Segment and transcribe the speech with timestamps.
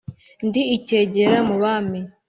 [0.47, 1.99] ndi icyegera mu bami